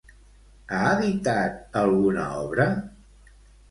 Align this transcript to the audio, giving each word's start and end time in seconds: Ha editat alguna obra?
Ha 0.77 0.79
editat 0.93 1.79
alguna 1.85 2.29
obra? 2.43 2.71